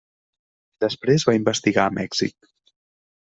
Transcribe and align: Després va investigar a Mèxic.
Després 0.85 1.25
va 1.29 1.35
investigar 1.39 1.83
a 1.83 1.93
Mèxic. 1.99 2.37